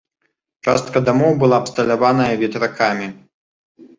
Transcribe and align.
Частка 0.71 0.97
дамоў 1.09 1.31
была 1.43 1.59
абсталяваная 1.65 2.31
ветракамі. 2.41 3.07